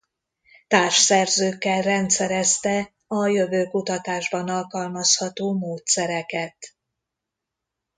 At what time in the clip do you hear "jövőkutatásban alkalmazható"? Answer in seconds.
3.27-5.53